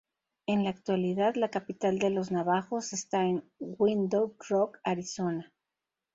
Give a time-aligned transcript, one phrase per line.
[0.47, 5.53] En la actualidad, la capital de los navajos está en Window Rock, Arizona.